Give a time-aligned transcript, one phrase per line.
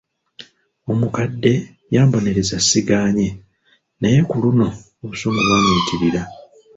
[0.91, 1.53] Omukadde
[1.95, 3.27] yambonereza sigaanye,
[3.99, 4.67] naye ku luno
[5.03, 6.21] obusungu bwamuyitirira.